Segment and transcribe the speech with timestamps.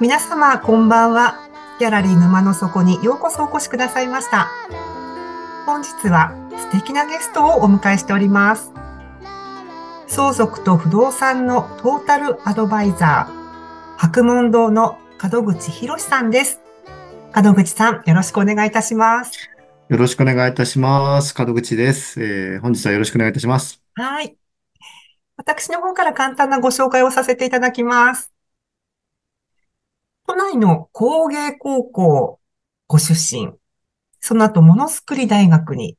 [0.00, 1.40] 皆様こんばんは。
[1.80, 4.48] ギャラリー沼の底にようこそお越しくださいました。
[5.66, 8.72] 本日は素敵なゲストをお迎えしております。
[10.06, 16.60] 相続と不動産のトータルアドバイザー白門堂の門口博さんです。
[17.34, 19.50] 門口さんよろしくお願いいたします。
[19.88, 21.34] よろしくお願いいたします。
[21.36, 23.82] 門口です、えー、本日はよろしくお願いいたします。
[23.96, 24.36] はい。
[25.36, 28.32] 私の方から簡単なご紹介をさせていただきます
[30.28, 32.38] 都内の工芸高校
[32.86, 33.54] ご出身、
[34.20, 35.96] その後ものづくり大学に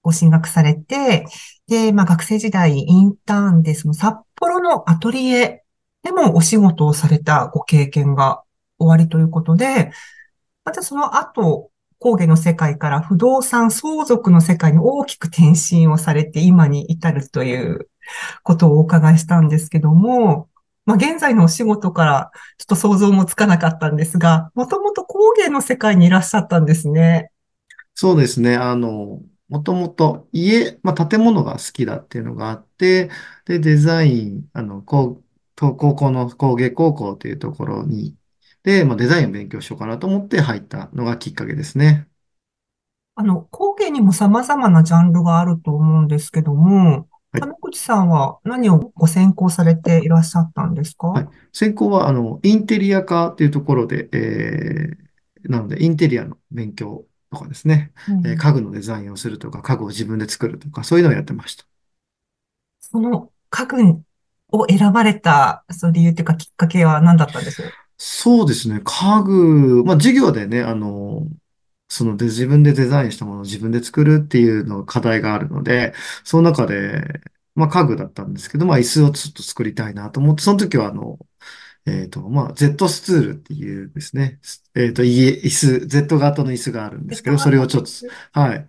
[0.00, 1.26] ご進学されて、
[1.66, 5.64] で、まあ学生時代インターンでその札幌のアトリエ
[6.04, 8.44] でもお仕事をされたご経験が
[8.78, 9.90] 終わりということで、
[10.64, 17.88] またその後、工芸の世界から不動産相続の世界に大きく転身をされて今に至るという
[18.44, 20.48] ことをお伺いしたんですけども、
[20.86, 27.30] まあ、現在のお仕事からちょっと想像もつかなかったんですが、もともと工芸の世界にいらっしゃったんですね。
[27.94, 28.56] そうですね。
[28.56, 33.10] あの、もともと家、まあ、建物が好きだっていうのがあって、
[33.44, 35.22] で、デザイン、あの、高
[35.56, 38.16] 高校の工芸高校っていうところに、
[38.64, 42.08] で、まあ、デザインを勉強しようかなと思って入ったのがきっかけですね。
[43.16, 47.08] あの、工芸にも様々なジャンルがあると思うんですけども、
[47.40, 51.08] 金口さんは何をご専攻されていらっしゃったんですか？
[51.08, 51.28] はい。
[51.52, 61.64] 専攻は、あの、インテリア科っていうところで、えー、なので、インテリアの勉強とかですね、うん、えー、家具のデザインをするとか、家具を自分で作るとか、そういうのをやってました。
[62.80, 64.00] その家具
[64.52, 67.62] を選ばれた、その理由というかきっかけは何だったんです？
[67.62, 67.68] か
[67.98, 68.80] そうですね。
[68.84, 71.26] 家具、まあ、授業でね、あの、
[71.94, 75.94] そので自分でデザインしたものを自分で作るっていうの課題があるので、
[76.24, 77.20] その中で、
[77.54, 81.20] まあ家具だったんですけど、まあ椅子をちょっと作りたいなと思って、その時はあの、
[81.86, 84.40] えっと、まあ Z スツールっていうですね、
[84.74, 88.66] えっと、家、椅子、Z 型の椅子があるんですけど、それをちょっと、はい、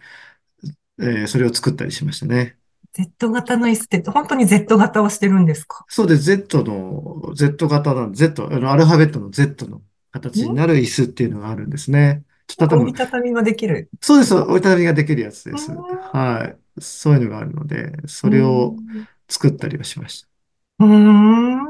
[0.99, 2.57] えー、それを作ったりしましたね。
[2.93, 5.83] Z 型の椅子って本当に Z 型をしてるんですか？
[5.89, 6.23] そうです。
[6.23, 9.81] Z の、Z 型なんで、Z、あの、アルファベットの Z の
[10.11, 12.23] 形になる椅子っていうのがあるんですね。
[12.57, 13.89] 折りたたみができる。
[14.01, 14.33] そうです。
[14.35, 15.71] 折りたたみができるやつです。
[15.71, 16.81] はい。
[16.81, 18.75] そういうのがあるので、それを
[19.27, 20.27] 作ったりはしました。
[20.79, 21.65] うん。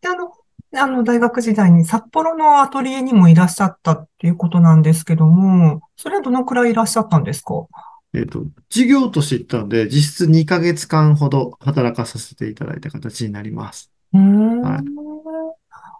[0.00, 0.32] で、あの、
[0.76, 7.66] あの、大学時代に札幌のアトリエにもいらっしゃったっていうことなんですけども、それはどのくらいいらっしゃったんですか？
[8.14, 13.90] えっと、授業として行ったので、実質2ヶ月間ほど働かさせていただいた形になります。
[14.14, 14.62] うん。
[14.62, 14.84] はい。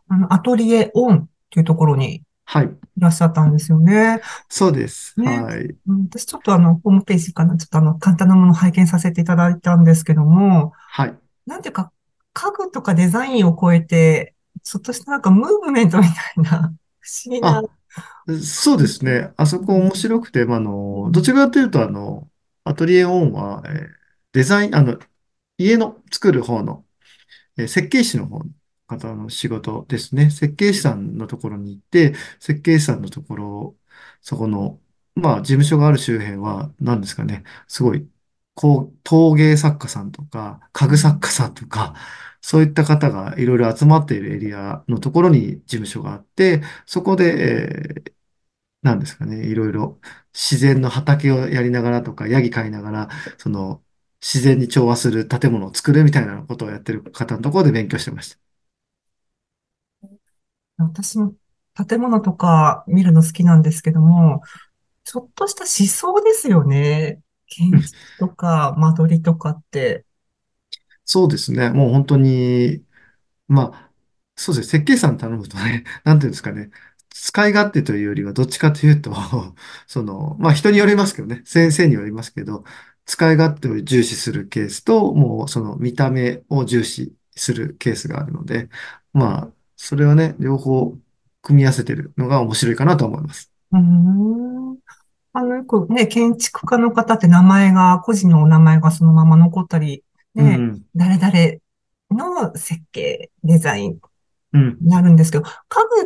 [0.08, 2.64] あの、アトリエオンっていうところにはい。
[2.64, 4.22] いらっしゃったんですよね。
[4.48, 5.20] そうです。
[5.20, 5.76] ね、はい。
[6.10, 11.14] 私ちょっとあの、ホームページかな、ちょっとあの、簡単なものを拝見させていただいたんですけども、はい。
[11.44, 11.92] なんていうか、
[12.32, 17.62] 家具とかデザインを超えて、ちょっとしたなんかムーブメントみたいな、 不思議な。
[18.42, 19.30] そうですね。
[19.36, 22.30] あそこ面白くて、あの、どちらかというと、あの、
[22.64, 23.88] アトリエオンは、えー、
[24.32, 24.98] デザイン、あの、
[25.58, 26.86] 家の作る方の、
[27.58, 28.40] えー、設計士の方
[28.88, 30.30] 方の仕事ですね。
[30.30, 33.76] 設計士さんのところに行って、設計士さんのところ、
[34.22, 34.80] そこの、
[35.14, 38.08] まあ、事務所がある周辺は、何ですかね、すごい、
[38.54, 41.94] こう、陶芸作家さんとか、家具作家さんとか、
[42.40, 48.12] そういった方がいろいろ集まっているエリアのところに事務所があって、そこで、えー、
[48.82, 50.00] なんですかね、いろいろ
[50.32, 53.08] 自然の畑をやりながらとか、ヤギ飼いながら、
[53.38, 53.84] その、
[54.20, 58.47] 自然に調和する建物を作るみたいなことをやってる方のところで勉強してました。
[60.78, 61.34] 私も
[61.88, 64.42] 建物とか見るの好きなんですけども、
[65.04, 67.20] ちょっとした思想ですよね。
[67.46, 70.04] 建築とか間取りとかって。
[71.04, 71.70] そうですね。
[71.70, 72.84] もう本当に、
[73.48, 73.92] まあ、
[74.36, 74.70] そうですね。
[74.80, 76.70] 設計士さん頼むとね、 なんていうんですかね。
[77.10, 79.12] 使い勝手というよりは、どっちかというと、
[79.86, 81.42] その、まあ人によりますけどね。
[81.44, 82.64] 先生によりますけど、
[83.06, 88.68] 使い勝手を重視するケースと、もうその見た目を重視するケースがあるので、
[89.12, 90.94] まあ、それはね、両方
[91.40, 93.50] 組み合わせてるのが面白いかなと思います。
[93.72, 94.78] うん。
[95.32, 100.04] あの、よくね、建築家の方って名前が、個人のお名前がそのまま残ったり、
[100.34, 103.98] ね、うん、誰々の設計、デザイン
[104.52, 104.78] うん。
[104.80, 105.50] になるんですけど、家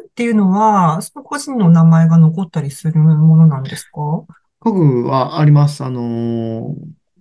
[0.00, 4.24] 具っていうのは、その個人の名前が残ったりするものなんですか？
[4.60, 5.84] 家具はあります。
[5.84, 6.74] あのー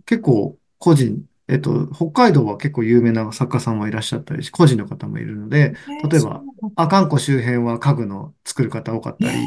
[0.05, 6.41] 結構個人、えっと、北海道は結構有名な作家さんもいらっしゃったりし、個人の方もいるので、えー、例えば。
[6.75, 9.37] 阿寒湖周辺は家具の作る方多かっえたり。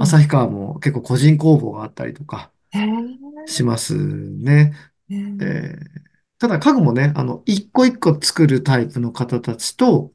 [0.00, 4.72] 旭川も結構個人工房があったりとかえー、しますね。
[5.08, 6.02] えー、えー
[6.42, 10.10] ただ家具もね、あの、一個一個作るタイプの方たちと、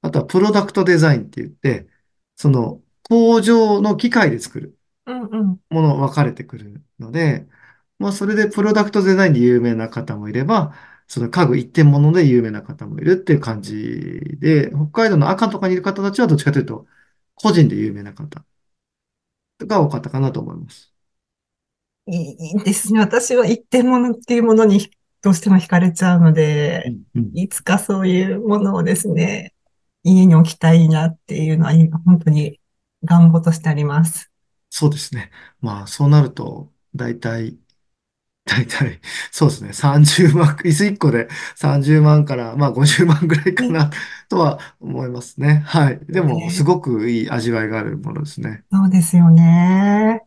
[0.00, 1.88] あとはプロダクトデザインって言って、
[2.36, 4.78] その工場の機械で作る。
[5.06, 5.60] うんうん。
[5.68, 7.48] もの分かれてくるので、
[7.98, 10.74] まあ、それでプロダクトデザインで有名な方もいれば、
[11.08, 13.74] その家具一点物で有名な方もいるっていう感じ
[14.38, 16.86] で、北海道の赤とかにいる方たちはどっちかというと、
[17.34, 18.44] 個人で有名な方
[19.60, 20.92] が多かったかなと思います。
[22.08, 23.00] いい、ですね。
[23.00, 24.90] 私は一点物っていうものに
[25.22, 26.84] どうしても惹かれちゃうので、
[27.14, 27.38] うんうん。
[27.38, 29.54] いつかそういうものをですね、
[30.04, 32.60] 家に置きたいなっていうのは今本当に
[33.02, 34.30] 願望としてあります。
[34.70, 35.30] そうですね。
[35.60, 37.58] まあ、そうなると、大体、
[38.46, 39.00] 大体、
[39.32, 39.72] そうですね。
[39.72, 43.90] 30万、椅子1個で30万から、まあ50万ぐらいかねな
[44.28, 45.62] とは思いますね。
[45.66, 46.00] はい。
[46.06, 48.64] でも、すごくいい味わいがあるものですね。
[48.72, 50.24] そうですよね。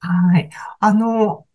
[0.00, 0.50] はい。
[0.80, 1.46] あの、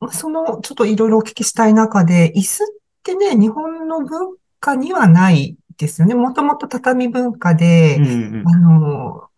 [0.00, 2.66] まあその、ちょっといろいろお聞きしたい中で、椅子っ
[3.04, 6.14] てね、日本の文化にはないですよね。
[6.14, 8.58] もともと畳文化で、うんうんうあん。
[8.58, 9.30] の、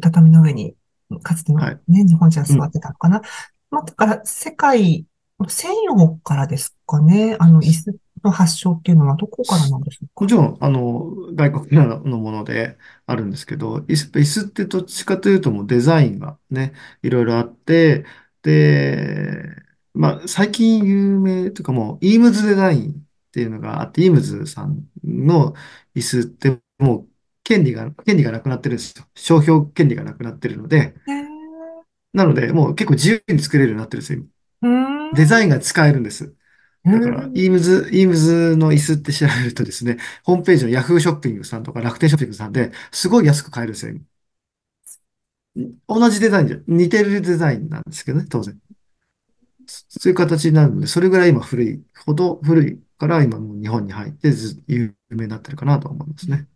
[0.00, 0.76] 畳の上に、
[1.22, 1.80] かつてのはい。
[1.88, 2.72] ね、日本人は座っうん。
[2.72, 3.22] てたのかな。
[3.70, 5.06] まあ、だから、世界、
[5.48, 7.36] 西洋からですかね。
[7.38, 10.24] あの、椅子の発祥っていうのはどこからなんでしょうか？
[10.24, 16.72] もちろん、あの、外国のものであるんですけど、椅子、椅子ってどっちかというともうデザインがね、
[17.02, 18.06] いろいろあって、
[18.42, 19.44] で、
[19.92, 22.94] まあ、最近有名というかもう、イームズデザインっ
[23.32, 25.54] ていうのがあって、イームズさんの
[25.94, 27.08] 椅子ってもう、
[27.44, 29.04] 権利が、権利がなくなってるんですよ。
[29.14, 30.94] 商標権利がなくなってるので、
[32.12, 34.22] なので、もう結構自由に作れるようになってるんですよ。
[34.62, 36.34] 今デザインが使えるんです。
[36.90, 43.94] だから、イームん、ズ、イームズの椅子って調べるとですね、ホームページのヤフーショッピングさんとか楽天ショッピングさんですごい安く買えるんですよ。
[43.94, 44.02] 今
[45.88, 48.58] 同じデザインじゃ、似てるデザインなんですけどね、当然。
[49.66, 56.48] そういう形になるので、それぐらい今古い、ほど古いから今もう日本に入ってず有名になってるかなと思いますね。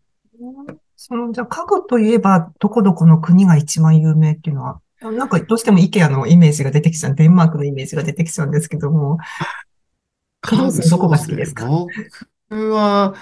[0.97, 9.19] その、じゃあ、家具といえば、どこどこの国が一番有名っていうのは、なんかどうしても IKEA のイメージが出てきちゃう、デンマークのイメージが出てきちゃうんですけども、
[10.43, 11.27] 工藤さんどこが好。
[11.27, 11.67] きですか？
[12.49, 13.15] 僕は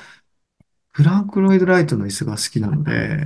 [0.92, 3.20] フランク・ロイド・ライトの椅子が好きなので、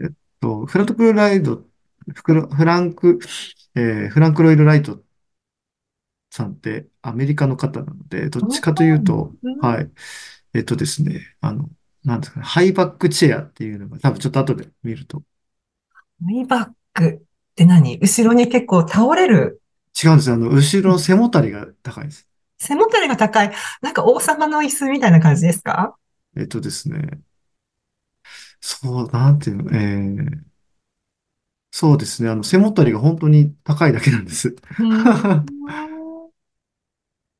[0.00, 0.10] えっ
[0.40, 1.64] と、フランク・ライド、
[2.14, 3.18] フラフランク、
[3.74, 5.00] えーフランク・ロイド・ライト
[6.30, 9.58] さんってアメリカの方なので、どっちかというと、うん。
[9.60, 9.90] はい。
[10.54, 11.70] えっとですね、あの、
[12.04, 15.22] なんですかね、ハイバックチェアっていうのが、多分ちょっと後で見ると。
[16.20, 17.98] マイバッグって何？
[17.98, 19.60] 後ろに結構倒れる、
[20.02, 20.36] 違うんですよ。
[20.36, 22.26] あの、後ろの背もたれが高いです。
[22.58, 23.52] 背もたれが高い、
[23.82, 25.96] なんか王様の椅子みたいな感じですか？
[26.36, 27.20] えっとですね、
[28.60, 30.38] そう、なんていうの、えー、
[31.70, 34.56] そうですね、あの、背もたれが本当に高いだけなんです。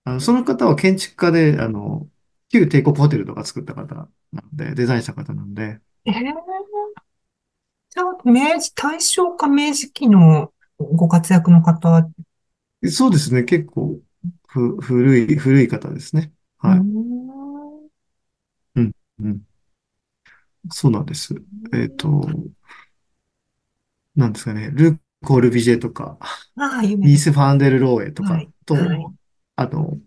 [0.04, 2.06] あの、その方は建築家で、あの、
[2.50, 6.14] 旧帝国ホテルとか作った方なので、デザインした方なので、えー、
[7.94, 12.08] じゃあ、明治、大正か明治期のご活躍の方、
[12.90, 14.00] そうですね、結構、
[14.48, 16.32] ふ、古い、古い方ですね。
[16.56, 16.78] はい。
[16.80, 16.82] ん。
[18.76, 19.42] うん、うん。
[20.70, 21.34] そうなんです。
[21.74, 22.30] えっと、
[24.16, 26.16] なんですかね、ル・コールビジェとか、
[26.56, 27.32] ああ、有名イース・です。
[27.32, 28.42] ファンデル・ローエとかはい。
[28.42, 28.50] はい。
[28.64, 28.74] と、
[29.56, 29.98] あの、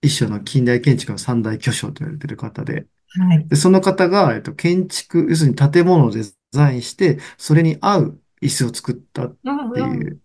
[0.00, 3.48] 一種の近代建築の三大巨匠と言われている方で、はい。
[3.48, 6.22] で、その方が、えっと、建築、要するに建物をデ
[6.52, 9.72] ザインして、それに合う椅子を作ったっうんうん。
[9.72, 10.22] ていう、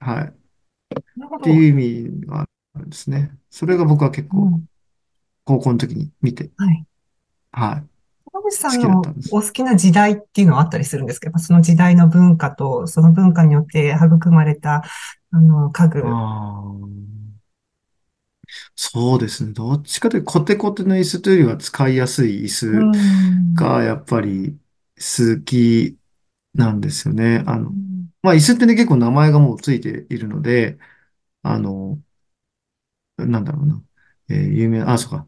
[0.00, 0.34] はい、っ
[1.16, 1.40] なるほど。
[1.40, 1.72] ていう意
[2.12, 3.38] 味があるんですね。
[3.50, 4.66] それが僕は結構、うん。
[5.44, 6.86] 高校の時に見て、はい。
[7.52, 7.88] はい、
[8.32, 9.30] 野口さ好きだったんのんです。
[9.30, 14.82] お好きな時代っていうのはあったりするんですけど、その時代の文化と、その文化によって育まれた、
[15.32, 16.20] あの、家あ具。
[16.76, 17.00] あ、
[18.76, 19.52] そうですね。
[19.52, 23.54] どっちかというと、コテコテの椅子というよりは使いやすい椅う子ん。
[23.54, 24.58] がやっぱり
[25.00, 25.98] 好き
[26.54, 27.44] なんですよね。
[27.46, 30.78] あの、うんまあ椅子ってね結構名前がもうついているので、
[31.42, 32.02] あの、
[33.18, 33.82] なんだろうな。
[34.28, 35.26] えー有名な、あ、そうか。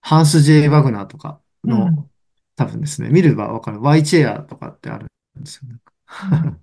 [0.00, 2.10] ハンス・ジェイ・ワグナーとかのうん
[2.56, 3.82] 多分ですね、見ればわかる。
[3.82, 5.06] ワイチェアとかってある
[5.40, 5.78] んですよね。
[6.22, 6.60] うん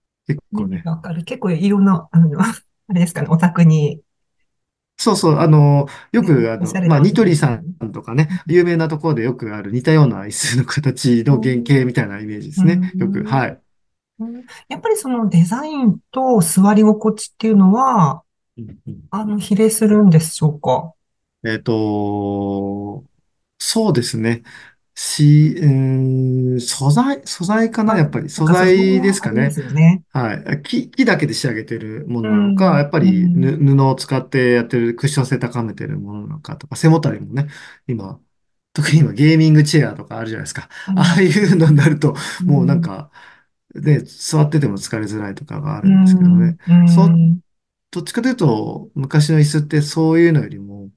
[0.26, 0.82] 結意構ね。
[0.84, 1.24] わかる。
[1.24, 2.54] 結構いろんな、あの、あ
[2.92, 4.02] れですかね、お宅に。
[5.04, 7.50] そうそう、あの、よく、あの、まあ、おしゃれなおニトリさ。
[7.56, 12.90] んとかね、有名なところでよくある似たような椅子の形の原型みたいなイメージでうすね。
[12.96, 13.50] よく、んはい。
[13.50, 13.60] うん
[14.68, 18.22] やっぱりそのデザインと座り心地っていうのは、
[18.56, 20.92] うんうんあの、比例するんでしょうか？
[21.44, 23.04] えっと、
[23.58, 24.42] そうですね。
[24.94, 28.30] し、うーん、素材、素材かなあ、やっぱり。
[28.30, 29.52] 素なんか素材材ではありますかね。
[29.52, 30.04] すよね。
[30.10, 30.62] はい。
[30.62, 37.48] 木、木だけで仕上げてるもうのなのか、ん、やっぱうん、りぬ布を使ってやってるクッション性高めてるものなのかとか、背もたれもね、
[37.88, 38.20] 今、
[38.72, 40.68] 特に今ゲーミングチェアとかあるじゃないですか。
[40.86, 42.14] うん、ああいうのになると、
[42.46, 43.10] もうなんうん、か、
[43.74, 46.58] ね、座ってても疲れづらいとかがあうるんですけどん、ね。
[46.66, 47.40] うそう、ん、
[47.90, 50.90] どっちかというと、昔の椅子ってそういうのよりも、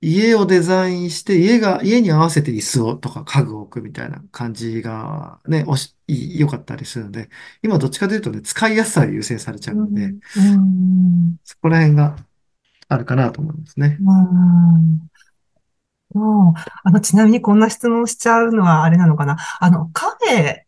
[0.00, 7.28] 家をデザインして、家が、家に合わせて椅子をとか家具を置くみたいな感じがね、おし、い良かったりするので、
[7.62, 10.20] 今どっちかというとね、使いやすさが優先されちゃうので、ん、
[11.42, 12.16] そこら辺が
[12.88, 13.98] あるかなと思いますね。
[14.00, 15.08] うん
[16.84, 19.36] あの、ちなみにこんな質問しちゃうのはあれなのかな？
[19.60, 20.62] あの、カフェ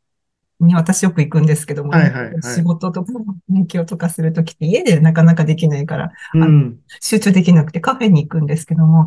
[0.61, 2.65] に私よく行くんですけども、はいはいはい。
[2.65, 3.13] 事とか
[3.49, 6.81] 勉強とかするときって家でなかなかできないから、うん。
[7.01, 9.07] 集中できなくてカフェに行くんですけども、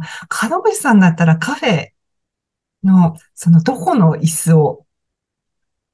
[0.50, 1.90] 門口さんだったらカフェ
[2.84, 4.86] の、そのどこの椅子を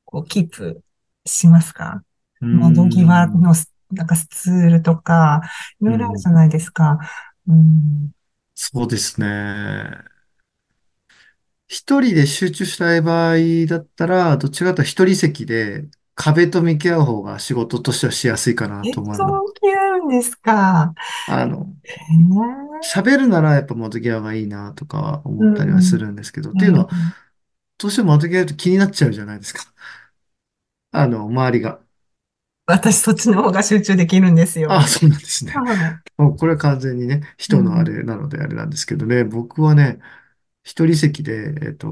[0.06, 0.82] こうキープ
[1.26, 2.04] しますか？
[2.42, 3.42] 窓際ん。
[3.42, 5.42] のスなんかスツールとか、
[5.82, 6.18] いろいろあるうん。
[6.18, 7.00] じゃないですか。
[7.48, 8.12] うん、
[8.56, 9.92] そうですね。
[11.70, 19.40] 一人で集中したい場合だったら、どっちかというと一人席で壁と向き合う方が仕事としてはしやすいかなえ、と思います。
[19.40, 20.94] そう気合うんですか？
[21.26, 22.00] あの、へえ
[22.82, 27.14] 喋るならやっぱ窓際がいいなとかう思ったりはすん、るんですけど、っうていうのは、ん。
[27.78, 29.64] どうしても窓際だと気になっちゃうじゃないですか。
[30.92, 31.84] あの、周りが。
[32.66, 34.88] 私そっちの方が集中できるんですああ、よ。
[34.88, 35.64] そうなんですね。
[35.66, 36.02] はい。
[36.18, 40.00] もうこれは完全にね、人のあうん、れなのであれなんですけどね、僕はね、
[40.64, 41.90] 一人席で、えっと、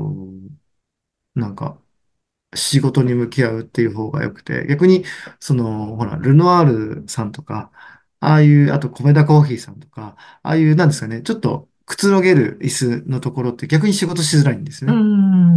[1.36, 1.82] なんか、
[2.56, 5.06] 仕事に向き合うっていう方が良くて、逆に、
[5.40, 7.72] その、ほら、ルノアールさんとか、
[8.22, 15.02] ああいう、あと、コメダコーヒーさんとか、ああいう、なんですかね、ちょっとくつろげる椅子のところって逆に仕事しづらいんですうね。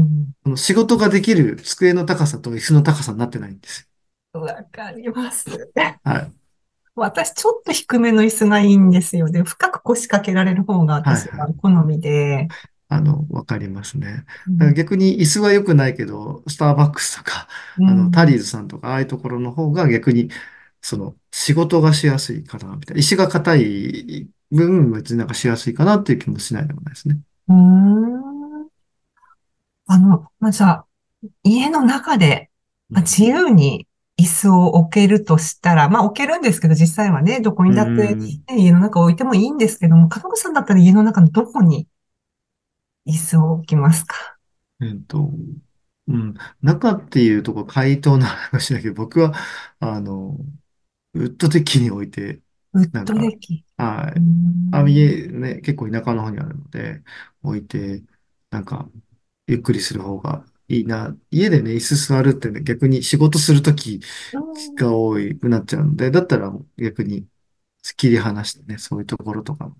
[0.05, 0.35] ん。
[0.45, 3.89] その仕事ができる机の高さと椅子の高さになってないんです
[4.33, 5.49] わかります。
[6.05, 6.11] よ。
[6.13, 6.33] はい。
[6.95, 9.29] 私、ちょっと低めの椅子がいいんですよ。
[9.31, 11.47] で、深く腰掛けられる方がはい私はい。
[11.47, 12.49] は好みで。
[12.91, 14.27] あの、わかりますね。
[14.59, 14.75] だからうん。
[14.75, 18.41] 逆に椅子は良くないけど、スターバックスとか、うあの、タリーん。
[18.41, 20.31] ズさんとか、ああいうところの方が逆に、
[20.83, 23.01] その、仕事がしやすいかな、みたいな。
[23.01, 27.21] 石が硬い分、別になんかしやすいかなっていう気もしないでもないですね。
[27.49, 28.71] うーん。
[29.87, 30.87] あの、まあ、じゃあ、
[31.43, 32.51] 家の中で、
[32.93, 33.89] まあ、うん自由に
[34.21, 38.45] 椅子を置けるとしたら、まあ置けるんですけど、実際はね、どこにうだって、ん。
[38.49, 41.89] ね、家の中置いてもいいんですけども、門口さんだったら家の中のどこに
[43.11, 44.37] 椅子を置きますか？
[44.81, 45.31] えっと、
[46.09, 46.35] うん。
[46.63, 49.35] 中っていうところ、回答な話だけど、僕は、
[49.81, 50.39] あの、
[51.15, 52.41] ウッドデッキに置いて、
[52.73, 53.65] ウッドデッキ？
[53.77, 54.21] はい。
[54.73, 54.89] あ、ん。
[54.89, 57.03] 家ね、結構田舎の方にあるので、
[57.43, 58.03] 置いて、
[58.51, 58.89] なんか、
[59.47, 61.17] ゆっくりする方がいいな。
[61.31, 64.01] 家でね、椅子座るってね、逆に仕事するとき
[64.33, 64.75] うん。
[64.77, 67.27] が多くなっちゃうので、だったら逆に
[67.97, 69.73] 切り離してね、そういうところとか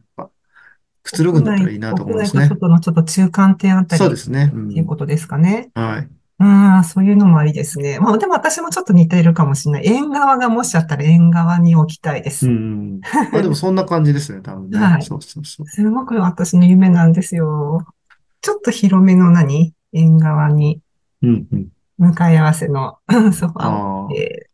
[1.03, 2.49] くつろぐんだったらいいなと思いますね。
[2.49, 4.51] と外のちょっと中間点あたりっそうですね。
[4.55, 4.99] うていうこん。
[4.99, 5.71] とですかね。
[5.75, 6.09] はい。
[6.39, 7.99] ああ、そういうのもありですね。
[8.01, 9.87] まあ、でも私もちょっと似ているかもしれない。
[9.87, 12.49] 縁側がもしあったら縁側に置きたいでうす。
[12.49, 13.01] ん。
[13.35, 14.79] あ、でもそんな感じですね、多分ね。
[14.79, 15.03] はい。
[15.03, 15.67] そうそうそう。
[15.67, 17.87] すごく私の夢なんですよ。
[18.41, 19.75] ちょっと広めの何？
[19.93, 20.81] 縁側に
[21.23, 21.69] うん、うん。
[21.99, 22.99] 向かい合わせの
[23.33, 24.51] ソファーを置いああ、て、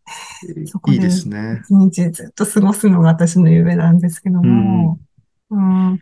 [0.62, 1.62] いそこでいですね。
[1.64, 4.98] 一日ずっと過ごすのが私の夢なんですけどうん、も、
[5.50, 6.00] うん。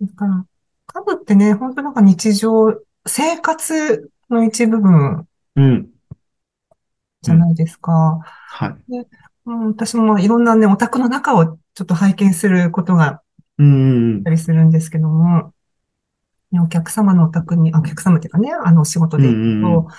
[0.00, 0.46] だから、
[0.86, 2.66] 家具ってね、本当なんか日常、
[3.06, 5.26] 生活の一部分
[5.56, 5.92] うん、うん、うん。
[7.22, 8.20] じゃないですか。
[8.46, 8.76] はい。
[8.88, 9.08] で、
[9.46, 13.22] うん、私もまあいろんなね、お宅の中をちょっと拝見することがあっ
[13.58, 15.54] うん、うん、たりするんですけども、
[16.52, 19.96] ねお客様のお宅に、あ、お客様っていうかね、あの仕事うん、で行くうん、うと、ん。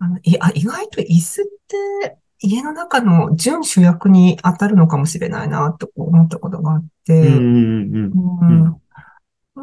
[0.00, 6.86] あの、い、あ、意外と椅子って家の中の準主役に当たるのかもしれないなと思ったことがあっ
[7.20, 8.18] うん、て、うん、うん。
[8.40, 8.82] ううんん、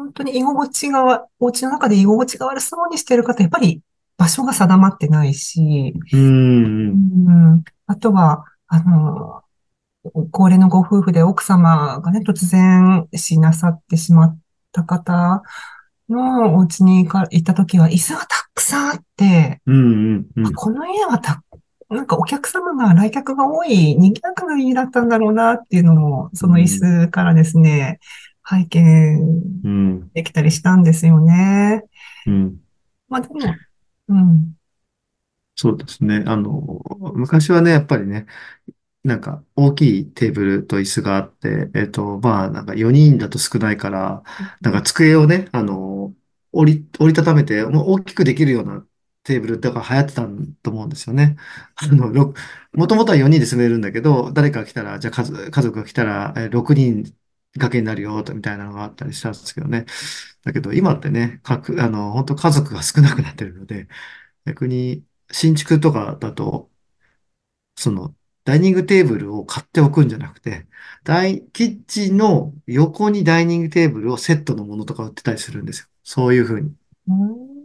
[0.02, 3.80] 本当に居心地がわ、お家の中で居心地が悪そうにしてる方、やっぱり
[4.18, 6.20] 場所が定まってないし、うん、
[6.90, 6.94] う
[7.26, 9.42] うん、ん、あとは、あの、
[10.30, 14.40] 高齢のご夫婦で奥様がね、突然死なさってしまっ
[14.72, 15.42] た方
[16.08, 20.52] のお家に行か行った時は、椅子がたくさんあって、うん、うあ、ん。
[20.52, 21.42] この家はた、
[21.88, 26.68] なんかお客様が来客が多い、賑やかな家だったんだろうなっていうのも、その椅うん
[27.06, 28.00] 子からですね、
[28.42, 30.10] 拝見うん。
[30.14, 31.84] できたりしたんですよね。
[32.26, 32.60] うん。
[33.08, 33.40] まあでも、
[34.08, 34.54] うん。
[35.54, 36.24] そうですね。
[36.26, 36.50] あの、
[37.14, 38.26] 昔はね、やっぱりね、
[39.04, 44.22] なんか大きいテーブルと椅子があって、えっと、まあ、なんか4人だと少ないから、
[44.60, 46.14] なんか机をね、あの、
[46.52, 48.86] 折り、折りたためて、もう大きくできるような
[49.24, 50.22] テーブルとか流行ってた
[50.62, 51.36] と思うんですよね。
[51.76, 52.34] あの、ろ
[52.72, 57.04] もともとは4人で住めるんだけど、誰かが来たら、じゃあ家族、家族が来たら、え6人
[57.54, 59.86] 掛けになるよ、とみたいなのがあったりしたんですけどね。
[60.44, 63.88] だけど今ってね、かく、あの、本当家族が少なくなってるので、
[64.46, 66.70] 逆に新築とかだと、
[67.76, 70.66] その、ダイニングテーブルを買っておくんじゃなくて、
[71.04, 75.88] ダイ、キッチンの横にダイニングテーブルをセットのものとか売ってたりするんですよ。
[76.04, 76.74] そういうふうに。
[77.06, 77.62] うん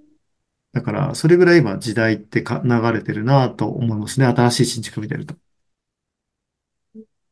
[0.74, 4.26] だから、それぐらい今時代ってか流れてるなと思いますね。
[4.28, 5.36] 新しい新築見てると。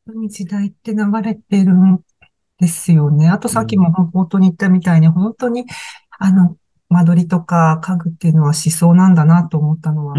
[0.06, 2.00] 本当に時代って流れてるん
[2.60, 3.28] ですよね。
[3.28, 3.80] あとさっきうん。
[3.80, 5.66] も本当に言ったみたいに、本当に、
[6.18, 6.56] あの、
[6.88, 10.16] 間取りとか家具っていうのは思想なんだなと思ったのうは、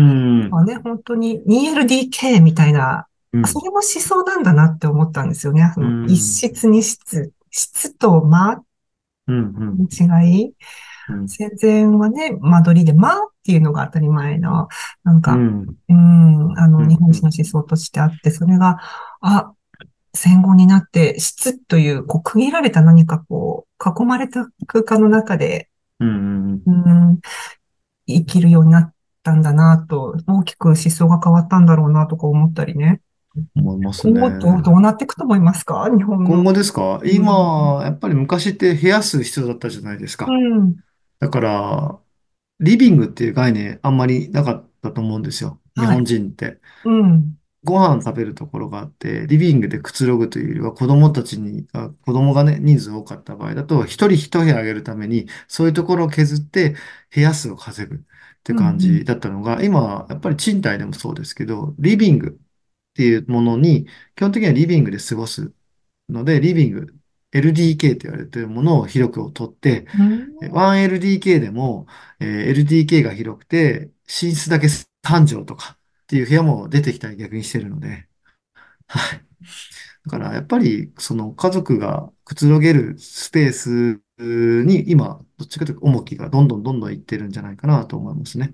[0.49, 0.61] まん。
[0.61, 3.43] あね、本当に 2LDK みたいな、うん。
[3.43, 5.71] れも思想なんだなって思ったんですよね。
[5.73, 6.17] そうの一ん。
[6.17, 8.63] 室二室、室と間
[9.27, 9.77] うん。
[9.77, 10.53] の違い。
[11.09, 11.27] うん。
[11.27, 14.67] 戦前はね、間取りで間っていうのが当たり前の、
[15.03, 15.77] なんか、うん。
[15.89, 16.95] うん、あの、日。
[16.99, 18.77] 本人の思想としてあって、それが、
[19.21, 19.53] あ、
[20.13, 26.61] 戦後になって、質という、こう、区切られた何かこう、囲まれた空間の中で、うん。
[26.65, 27.19] うん、
[28.07, 33.01] 生きるようになったんだなと、大きく思想が変わったんだろうなとか思ったりね。
[33.55, 34.61] 思います今後どう、ね。
[34.63, 35.87] どうなっていくと思いますか？
[35.95, 36.29] 日本の。
[36.29, 36.99] 今後ですか？
[37.03, 37.09] うん。
[37.09, 40.25] 今、やっぱり昔って部屋数必要だったじゃないですうか。
[40.25, 40.75] ん。
[41.19, 41.99] だから、
[42.59, 45.59] リビングっていう概念あんまりなかったと思うんですよ。
[45.75, 46.05] 日本はい。
[46.05, 46.57] 人って。
[46.85, 47.37] うん。
[47.67, 56.75] ご飯食べるところがあって、リビングでくつろぐというよりは子供たちに、あ、子供がね、人数多かった場合だと、一人一部屋あげるために、そういうところを削って
[57.13, 57.99] 部屋数を稼ぐっ
[58.43, 58.57] てうん。
[58.57, 58.63] うん。
[58.63, 65.53] 感じだったのが、今、やっぱり賃貸でもそうですけど、リビングっていうものに、基本的にはリビングで過ごす
[66.09, 66.87] ので、リビング、
[67.33, 70.37] LDK と言われているものを広くを取って、うん。
[70.41, 71.87] え 1LDK でも、
[72.19, 78.07] えー LDK が広くて、寝室だけ3畳とかっていう部屋も出てきたり逆にしてるので、
[78.87, 79.25] はい。
[80.05, 88.53] だからやっぱりその家族がくつろげるスペースに今、どっちかというと重きがどんどんどんどんいってるんじゃないかなと思いますね。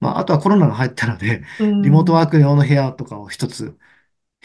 [0.00, 2.26] まあ、あとはコロナが入ったので、うリモートワん。
[2.26, 3.78] ーク用の部屋とかを一つ、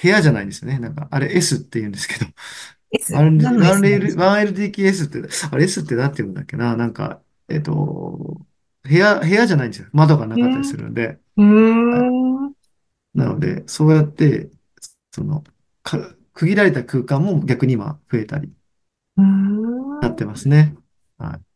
[0.02, 0.80] 部屋じゃないんですよね。
[0.80, 2.28] なんか、あれ S って言うんですけど、
[2.92, 3.30] S？
[3.40, 5.20] 何の S なんで 1L すか 1LDKS って、
[5.52, 6.76] あれ S って何て言うんだっけな。
[6.78, 8.46] なんか、えっと、
[8.84, 9.90] 部屋、部屋じゃないんですよ。
[9.94, 10.76] 窓がなかったりうん。
[10.76, 11.20] するんで。
[11.38, 11.44] う
[11.90, 12.16] はい。
[12.46, 12.48] ん。
[12.50, 12.56] う
[13.14, 14.50] なので、そうやって、
[15.12, 15.44] その、
[15.84, 20.00] か、区切られた空間も逆に今増えたりーん。
[20.00, 20.76] なってますね。
[21.18, 21.56] はい。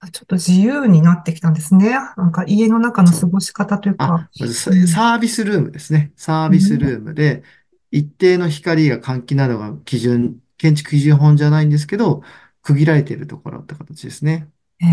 [0.00, 1.90] あちょっと自由になってきたんですね。
[2.16, 3.20] なんか家の中のそう。
[3.20, 4.28] 過ごし方というか。
[4.28, 4.86] あ、まずサうん。
[4.86, 6.12] サービスルームですね。
[6.16, 6.78] サービスうん。
[6.78, 7.42] ルームで、
[7.90, 12.22] 一定の光が換気などが基準、建築基準法じゃないんですけど、
[12.62, 14.50] 区切られているところって形ですね。
[14.78, 14.90] へえ。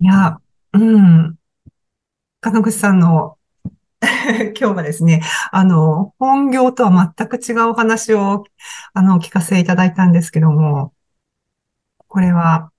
[0.00, 0.45] いや、うん。
[0.76, 1.38] うん。
[2.40, 3.36] 金口さんの
[4.00, 8.44] 今日はですね、あの、本業とは全く違うお話を、
[8.92, 10.92] あの、お聞かせいただいたんですけども、
[12.08, 12.70] これは、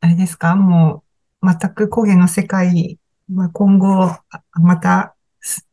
[0.00, 0.56] あれですか？
[0.56, 1.04] も
[1.42, 2.98] う、全く工芸の世界、
[3.52, 4.16] 今後、
[4.52, 5.14] また、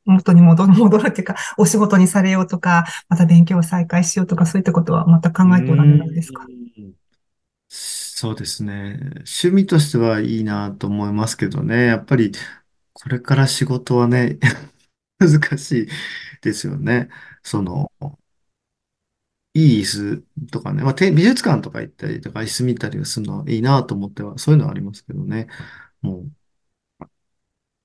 [0.06, 6.46] 元に戻る、 戻るっていうか、お仕事にされようとか、また勉強を再開しようとか、そういったことはまた考えておられーないですか？
[8.22, 8.98] そうですね。
[9.20, 11.86] 趣味としてはいいなと思いますけどね。
[11.86, 12.34] やっぱり、
[12.94, 14.40] これから仕事はね、
[15.20, 15.88] 難しい
[16.42, 17.10] ですよね。
[17.44, 17.92] その、
[19.54, 25.48] いい椅子とかね、まあ、て美術館とか行ったりとか、椅子見たりするのはいいなと思っては、そういうのはありますけどね。
[26.02, 26.32] もう、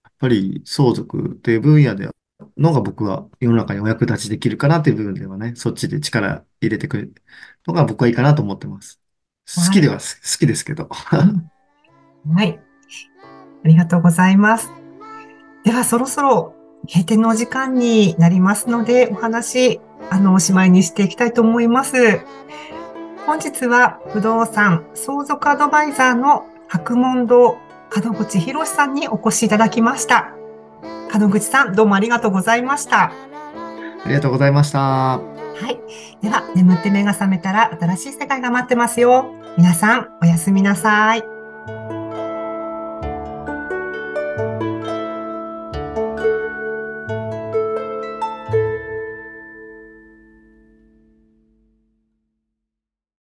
[0.04, 2.08] やっぱり相続っていう分野で
[2.56, 7.14] のが僕は世の中にお役立ちできるかなっていう部分ではね、そっちで力入れてくる
[7.66, 9.00] のが僕はいいかなと思ってます。
[9.46, 9.70] 好はい。
[9.70, 10.88] きではす好きですけど。
[11.12, 11.50] うん
[12.34, 12.58] はい。
[13.64, 14.70] ありがとうございます。
[15.64, 16.54] では、そろそろ
[16.88, 19.80] 閉店のお時間になりますので、お話、
[20.10, 22.20] あの、おしまいにしていきたいと思います。
[23.26, 27.56] 本日は不動産相続アドバイザーの白門堂
[28.02, 30.34] 門口博さんにお越しいただきました。
[31.18, 33.04] 門口さん、どうもありがとうございました。
[33.04, 33.12] あ
[34.06, 35.33] りがとうございました。
[35.56, 35.78] はい。
[36.22, 39.32] では、眠って目が覚めたら新しい世界が待ってますよ。
[39.56, 41.22] 皆さん、おやすみなさい。